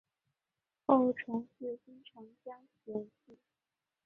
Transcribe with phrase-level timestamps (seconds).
[0.87, 3.37] 后崇祀新城乡贤祠。